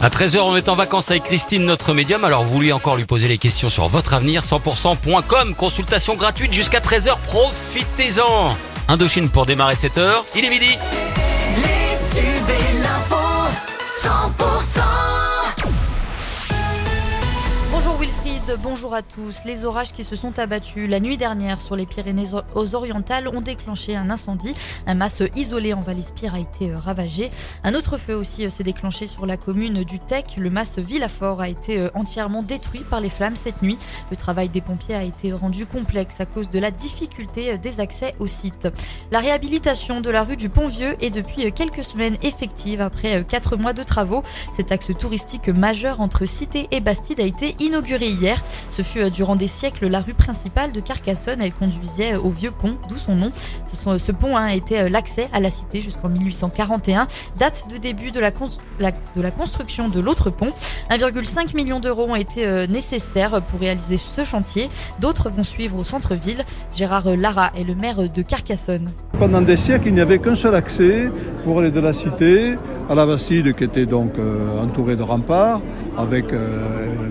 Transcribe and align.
À 0.00 0.08
13h, 0.08 0.38
on 0.40 0.56
est 0.56 0.68
en 0.68 0.74
vacances 0.74 1.10
avec 1.10 1.24
Christine, 1.24 1.66
notre 1.66 1.92
médium. 1.92 2.24
Alors, 2.24 2.44
vous 2.44 2.52
voulez 2.52 2.72
encore 2.72 2.96
lui 2.96 3.04
poser 3.04 3.28
les 3.28 3.36
questions 3.36 3.68
sur 3.68 3.88
votre 3.88 4.14
avenir 4.14 4.42
100%.com. 4.42 5.54
Consultation 5.54 6.14
gratuite 6.14 6.52
jusqu'à 6.52 6.80
13h. 6.80 7.16
Profitez-en. 7.26 8.56
Indochine 8.88 9.28
pour 9.28 9.44
démarrer 9.46 9.74
cette 9.74 9.98
heure. 9.98 10.24
Il 10.34 10.44
est 10.44 10.50
midi. 10.50 10.78
Bonjour 18.62 18.94
à 18.94 19.02
tous. 19.02 19.44
Les 19.44 19.64
orages 19.64 19.92
qui 19.92 20.04
se 20.04 20.16
sont 20.16 20.38
abattus 20.38 20.88
la 20.88 21.00
nuit 21.00 21.16
dernière 21.16 21.60
sur 21.60 21.76
les 21.76 21.86
Pyrénées 21.86 22.28
aux 22.54 22.74
orientales 22.74 23.28
ont 23.28 23.40
déclenché 23.40 23.96
un 23.96 24.10
incendie. 24.10 24.54
Un 24.86 24.94
masse 24.94 25.22
isolé 25.34 25.72
en 25.72 25.80
Vallespire 25.80 26.34
a 26.34 26.38
été 26.38 26.70
euh, 26.70 26.78
ravagé. 26.78 27.30
Un 27.64 27.74
autre 27.74 27.96
feu 27.96 28.14
aussi 28.14 28.46
euh, 28.46 28.50
s'est 28.50 28.62
déclenché 28.62 29.06
sur 29.06 29.26
la 29.26 29.36
commune 29.36 29.82
du 29.84 29.98
Tech. 29.98 30.24
Le 30.36 30.50
masse 30.50 30.78
Villafort 30.78 31.40
a 31.40 31.48
été 31.48 31.78
euh, 31.78 31.88
entièrement 31.94 32.42
détruit 32.42 32.82
par 32.88 33.00
les 33.00 33.08
flammes 33.08 33.36
cette 33.36 33.62
nuit. 33.62 33.78
Le 34.10 34.16
travail 34.16 34.48
des 34.48 34.60
pompiers 34.60 34.94
a 34.94 35.02
été 35.02 35.32
rendu 35.32 35.66
complexe 35.66 36.20
à 36.20 36.26
cause 36.26 36.48
de 36.50 36.58
la 36.58 36.70
difficulté 36.70 37.58
des 37.58 37.80
accès 37.80 38.12
au 38.20 38.26
site. 38.26 38.68
La 39.10 39.20
réhabilitation 39.20 40.00
de 40.00 40.10
la 40.10 40.22
rue 40.22 40.36
du 40.36 40.48
Pont-Vieux 40.48 40.96
est 41.00 41.10
depuis 41.10 41.50
quelques 41.52 41.84
semaines 41.84 42.18
effective 42.22 42.80
après 42.80 43.24
quatre 43.24 43.56
mois 43.56 43.72
de 43.72 43.82
travaux. 43.82 44.22
Cet 44.56 44.70
axe 44.70 44.90
touristique 44.98 45.48
majeur 45.48 46.00
entre 46.00 46.26
Cité 46.26 46.68
et 46.70 46.80
Bastide 46.80 47.20
a 47.20 47.24
été 47.24 47.56
inaugurée 47.58 48.10
hier. 48.10 48.43
Ce 48.70 48.82
fut 48.82 49.00
euh, 49.00 49.10
durant 49.10 49.36
des 49.36 49.48
siècles 49.48 49.88
la 49.88 50.00
rue 50.00 50.14
principale 50.14 50.72
de 50.72 50.80
Carcassonne. 50.80 51.42
Elle 51.42 51.52
conduisait 51.52 52.16
au 52.16 52.30
vieux 52.30 52.50
pont, 52.50 52.76
d'où 52.88 52.96
son 52.96 53.16
nom. 53.16 53.30
Ce, 53.72 54.12
pont 54.12 54.36
hein, 54.36 54.48
était 54.48 54.84
euh, 54.84 54.88
l'accès 54.88 55.28
à 55.32 55.40
la 55.40 55.50
cité 55.50 55.80
jusqu'en 55.80 56.08
1841, 56.08 57.06
date 57.38 57.66
de 57.70 57.76
début 57.76 58.10
de 58.10 58.20
la, 58.20 58.30
construction 59.30 59.88
de 59.88 60.00
l'autre 60.00 60.30
pont. 60.30 60.52
1,5 60.90 61.54
million 61.54 61.80
d'euros 61.80 62.06
ont 62.08 62.16
été 62.16 62.46
euh, 62.46 62.66
nécessaires 62.66 63.42
pour 63.42 63.60
réaliser 63.60 63.96
ce 63.96 64.24
chantier. 64.24 64.68
D'autres 65.00 65.30
vont 65.30 65.42
suivre 65.42 65.78
au 65.78 65.84
centre-ville. 65.84 66.44
Gérard 66.74 67.16
Lara 67.16 67.50
est 67.56 67.64
le 67.64 67.74
maire 67.74 68.08
de 68.08 68.22
Carcassonne. 68.22 68.92
Pendant 69.18 69.40
des 69.40 69.56
siècles, 69.56 69.88
il 69.88 69.94
n'y 69.94 70.00
avait 70.00 70.18
qu'un 70.18 70.34
seul 70.34 70.54
accès 70.54 71.08
pour 71.44 71.60
aller 71.60 71.70
de 71.70 71.80
la 71.80 71.92
cité 71.92 72.54
à 72.90 72.94
la 72.94 73.06
Bastide, 73.06 73.54
qui 73.54 73.64
était 73.64 73.86
donc 73.86 74.12
entourée 74.62 74.96
de 74.96 75.02
remparts, 75.02 75.60
avec 75.96 76.26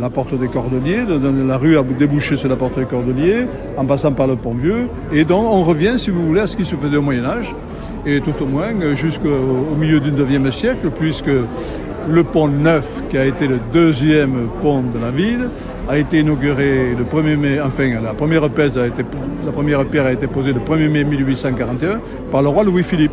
la 0.00 0.10
porte 0.10 0.38
des 0.38 0.48
Cordeliers. 0.48 1.04
La 1.46 1.56
rue 1.56 1.78
a 1.78 1.82
débouché 1.82 2.36
sur 2.36 2.48
la 2.48 2.56
porte 2.56 2.78
des 2.78 2.84
Cordeliers, 2.84 3.46
en 3.76 3.84
passant 3.86 4.12
par 4.12 4.26
le 4.26 4.36
pont 4.36 4.52
Vieux. 4.52 4.88
Et 5.12 5.24
donc 5.24 5.46
on 5.46 5.62
revient, 5.62 5.94
si 5.96 6.10
vous 6.10 6.26
voulez, 6.26 6.40
à 6.40 6.46
ce 6.46 6.56
qui 6.56 6.64
se 6.64 6.74
faisait 6.74 6.96
au 6.96 7.02
Moyen 7.02 7.24
Âge, 7.24 7.54
et 8.04 8.20
tout 8.20 8.34
au 8.42 8.46
moins 8.46 8.70
jusqu'au 8.94 9.76
milieu 9.78 10.00
du 10.00 10.10
IXe 10.10 10.54
siècle, 10.54 10.90
puisque 10.90 11.30
le 12.10 12.24
pont 12.24 12.48
Neuf, 12.48 13.02
qui 13.10 13.16
a 13.16 13.24
été 13.24 13.46
le 13.46 13.60
deuxième 13.72 14.48
pont 14.60 14.82
de 14.82 14.98
la 15.00 15.10
ville, 15.10 15.48
a 15.88 15.98
été 15.98 16.20
inauguré 16.20 16.94
le 16.94 17.04
1er 17.04 17.36
mai, 17.36 17.60
enfin 17.60 18.00
la 18.00 18.14
première, 18.14 18.44
a 18.44 18.46
été, 18.46 19.04
la 19.44 19.52
première 19.52 19.84
pierre 19.86 20.06
a 20.06 20.12
été 20.12 20.26
posée 20.26 20.52
le 20.52 20.60
1er 20.60 20.88
mai 20.88 21.04
1841 21.04 22.00
par 22.30 22.42
le 22.42 22.48
roi 22.48 22.64
Louis-Philippe. 22.64 23.12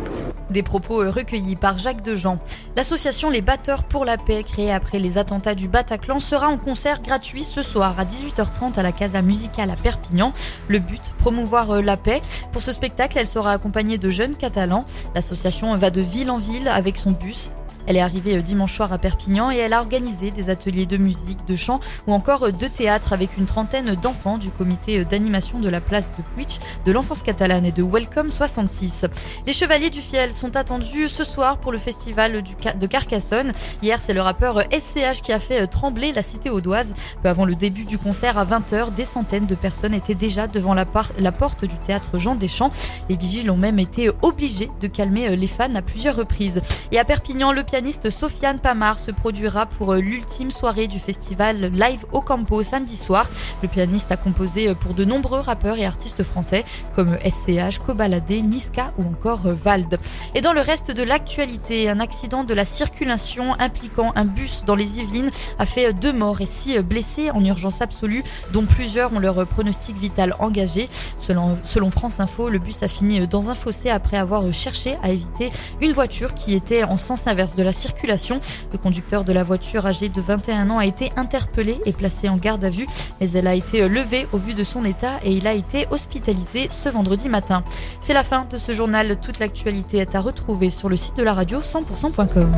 Des 0.50 0.62
propos 0.64 1.02
euh, 1.02 1.10
recueillis 1.10 1.54
par 1.54 1.78
Jacques 1.78 2.02
Dejean. 2.02 2.38
L'association 2.76 3.30
Les 3.30 3.40
Batteurs 3.40 3.84
pour 3.84 4.04
la 4.04 4.18
Paix, 4.18 4.42
créée 4.42 4.72
après 4.72 4.98
les 4.98 5.16
attentats 5.16 5.54
du 5.54 5.68
Bataclan, 5.68 6.18
sera 6.18 6.48
en 6.48 6.56
concert 6.56 7.02
gratuit 7.02 7.44
ce 7.44 7.62
soir 7.62 7.94
à 7.98 8.04
18h30 8.04 8.76
à 8.76 8.82
la 8.82 8.90
Casa 8.90 9.22
Musicale 9.22 9.70
à 9.70 9.76
Perpignan. 9.76 10.32
Le 10.66 10.80
but, 10.80 11.12
promouvoir 11.18 11.70
euh, 11.70 11.82
la 11.82 11.96
paix. 11.96 12.20
Pour 12.50 12.62
ce 12.62 12.72
spectacle, 12.72 13.18
elle 13.18 13.28
sera 13.28 13.52
accompagnée 13.52 13.98
de 13.98 14.10
jeunes 14.10 14.34
catalans. 14.34 14.86
L'association 15.14 15.74
va 15.76 15.90
de 15.90 16.00
ville 16.00 16.30
en 16.30 16.38
ville 16.38 16.66
avec 16.66 16.98
son 16.98 17.12
bus 17.12 17.52
elle 17.90 17.96
est 17.96 18.00
arrivée 18.00 18.36
euh, 18.36 18.42
dimanche 18.42 18.72
soir 18.72 18.92
à 18.92 18.98
Perpignan 18.98 19.50
et 19.50 19.56
elle 19.56 19.72
a 19.72 19.80
organisé 19.80 20.30
des 20.30 20.48
ateliers 20.48 20.86
de 20.86 20.96
musique, 20.96 21.44
de 21.48 21.56
chant 21.56 21.80
ou 22.06 22.12
encore 22.12 22.44
euh, 22.44 22.52
de 22.52 22.68
théâtre 22.68 23.12
avec 23.12 23.36
une 23.36 23.46
trentaine 23.46 23.96
d'enfants 23.96 24.38
du 24.38 24.50
comité 24.50 25.00
euh, 25.00 25.04
d'animation 25.04 25.58
de 25.58 25.68
la 25.68 25.80
place 25.80 26.12
de 26.16 26.22
Puig, 26.36 26.60
de 26.86 26.92
l'enfance 26.92 27.24
catalane 27.24 27.64
et 27.64 27.72
de 27.72 27.82
Welcome 27.82 28.30
66. 28.30 29.06
Les 29.44 29.52
Chevaliers 29.52 29.90
du 29.90 30.02
Fiel 30.02 30.32
sont 30.32 30.54
attendus 30.54 31.08
ce 31.08 31.24
soir 31.24 31.58
pour 31.58 31.72
le 31.72 31.78
festival 31.78 32.44
de 32.44 32.86
Carcassonne. 32.86 33.52
Hier, 33.82 33.98
c'est 34.00 34.14
le 34.14 34.20
rappeur 34.20 34.62
SCH 34.70 35.20
qui 35.20 35.32
a 35.32 35.40
fait 35.40 35.66
trembler 35.66 36.12
la 36.12 36.22
cité 36.22 36.48
audoise. 36.48 36.94
Peu 37.24 37.28
avant 37.28 37.44
le 37.44 37.56
début 37.56 37.86
du 37.86 37.98
concert 37.98 38.38
à 38.38 38.44
20h, 38.44 38.94
des 38.94 39.04
centaines 39.04 39.46
de 39.46 39.56
personnes 39.56 39.94
étaient 39.94 40.14
déjà 40.14 40.46
devant 40.46 40.74
la, 40.74 40.84
porte 40.84 41.64
du 41.64 41.76
théâtre 41.78 42.20
Jean 42.20 42.36
Deschamps. 42.36 42.70
Les 43.08 43.16
vigiles 43.16 43.50
ont 43.50 43.56
même 43.56 43.80
été 43.80 44.12
obligés 44.22 44.70
de 44.80 44.86
calmer 44.86 45.34
les 45.34 45.48
fans 45.48 45.74
à 45.74 45.82
plusieurs 45.82 46.14
reprises. 46.14 46.62
Et 46.92 46.98
à 47.00 47.04
Perpignan, 47.04 47.50
le 47.50 47.64
pianiste 47.64 47.79
Sofiane 48.10 48.58
Pamar 48.58 48.98
se 48.98 49.10
produira 49.10 49.64
pour 49.64 49.94
euh, 49.94 50.00
l'ultime 50.00 50.50
soirée 50.50 50.86
du 50.86 50.98
festival 50.98 51.72
Live 51.72 52.04
au 52.12 52.20
Campo 52.20 52.62
samedi 52.62 52.96
soir. 52.96 53.26
Le 53.62 53.68
pianiste 53.68 54.12
a 54.12 54.18
composé 54.18 54.68
euh, 54.68 54.74
pour 54.74 54.92
de 54.92 55.04
nombreux 55.04 55.40
rappeurs 55.40 55.78
et 55.78 55.86
artistes 55.86 56.22
français 56.22 56.64
comme 56.94 57.16
SCH, 57.24 57.78
Kobalade, 57.78 58.30
Niska 58.30 58.92
ou 58.98 59.04
encore 59.04 59.46
euh, 59.46 59.54
Vald. 59.54 59.98
Et 60.34 60.42
dans 60.42 60.52
le 60.52 60.60
reste 60.60 60.90
de 60.90 61.02
l'actualité, 61.02 61.88
un 61.88 62.00
accident 62.00 62.44
de 62.44 62.52
la 62.52 62.66
circulation 62.66 63.58
impliquant 63.58 64.12
un 64.14 64.26
bus 64.26 64.62
dans 64.66 64.74
les 64.74 65.00
Yvelines 65.00 65.30
a 65.58 65.64
fait 65.64 65.94
deux 65.94 66.12
morts 66.12 66.42
et 66.42 66.46
six 66.46 66.78
blessés 66.80 67.30
en 67.30 67.42
urgence 67.42 67.80
absolue, 67.80 68.22
dont 68.52 68.66
plusieurs 68.66 69.12
ont 69.14 69.20
leur 69.20 69.46
pronostic 69.46 69.96
vital 69.96 70.36
engagé. 70.38 70.88
Selon, 71.18 71.90
France 71.90 72.20
Info, 72.20 72.50
le 72.50 72.58
bus 72.58 72.82
a 72.82 72.88
fini 72.88 73.26
dans 73.26 73.48
un 73.48 73.54
fossé 73.54 73.88
après 73.88 74.18
avoir 74.18 74.52
cherché 74.52 74.98
à 75.02 75.10
éviter 75.10 75.50
une 75.80 75.92
voiture 75.92 76.34
qui 76.34 76.54
était 76.54 76.84
en 76.84 76.96
sens 76.96 77.26
inverse 77.26 77.54
de 77.60 77.64
la 77.64 77.72
circulation. 77.72 78.40
Le 78.72 78.78
conducteur 78.78 79.24
de 79.24 79.32
la 79.32 79.42
voiture 79.42 79.84
âgé 79.84 80.08
de 80.08 80.20
21 80.20 80.70
ans 80.70 80.78
a 80.78 80.86
été 80.86 81.12
interpellé 81.16 81.78
et 81.84 81.92
placé 81.92 82.28
en 82.28 82.38
garde 82.38 82.64
à 82.64 82.70
vue, 82.70 82.86
mais 83.20 83.30
elle 83.32 83.46
a 83.46 83.54
été 83.54 83.86
levée 83.86 84.26
au 84.32 84.38
vu 84.38 84.54
de 84.54 84.64
son 84.64 84.84
état 84.84 85.18
et 85.24 85.32
il 85.32 85.46
a 85.46 85.52
été 85.52 85.86
hospitalisé 85.90 86.68
ce 86.70 86.88
vendredi 86.88 87.28
matin. 87.28 87.62
C'est 88.00 88.14
la 88.14 88.24
fin 88.24 88.46
de 88.50 88.56
ce 88.56 88.72
journal. 88.72 89.20
Toute 89.20 89.38
l'actualité 89.38 89.98
est 89.98 90.14
à 90.14 90.20
retrouver 90.20 90.70
sur 90.70 90.88
le 90.88 90.96
site 90.96 91.16
de 91.16 91.22
la 91.22 91.34
radio 91.34 91.60
100%.com. 91.60 92.50